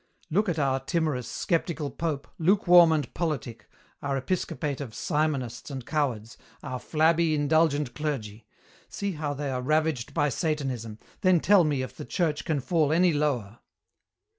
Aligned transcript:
Look 0.31 0.49
at 0.49 0.57
our 0.57 0.79
timorous, 0.79 1.27
skeptical 1.27 1.91
Pope, 1.91 2.27
lukewarm 2.39 2.91
and 2.91 3.13
politic, 3.13 3.69
our 4.01 4.17
episcopate 4.17 4.81
of 4.81 4.95
simonists 4.95 5.69
and 5.69 5.85
cowards, 5.85 6.39
our 6.63 6.79
flabby, 6.79 7.35
indulgent 7.35 7.93
clergy. 7.93 8.47
See 8.89 9.11
how 9.11 9.35
they 9.35 9.51
are 9.51 9.61
ravaged 9.61 10.15
by 10.15 10.29
Satanism, 10.29 10.97
then 11.21 11.39
tell 11.39 11.63
me 11.63 11.83
if 11.83 11.95
the 11.95 12.05
Church 12.05 12.45
can 12.45 12.61
fall 12.61 12.91
any 12.91 13.13
lower." 13.13 13.59